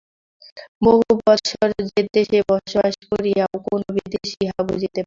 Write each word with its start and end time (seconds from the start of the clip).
বহু 0.81 1.01
বৎসর 1.19 1.67
সে-দেশে 1.87 2.39
বাস 2.49 2.71
করিয়াও 3.09 3.55
কোন 3.67 3.81
বিদেশী 3.95 4.35
ইহা 4.43 4.59
বুঝিতে 4.61 4.79
পারেন 4.81 4.87
না। 4.87 4.99